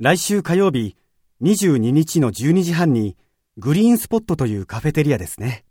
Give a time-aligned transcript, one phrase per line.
[0.00, 0.96] 来週火曜日、
[1.40, 3.16] 22日の12時半に、
[3.58, 5.64] グリーンスポットというカフェテリアですね。